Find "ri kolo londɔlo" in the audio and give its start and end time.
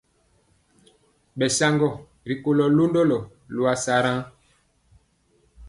2.27-3.17